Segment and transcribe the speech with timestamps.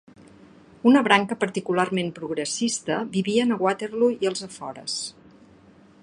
[0.91, 4.97] Una branca particularment progressista vivien a Waterloo i als afores.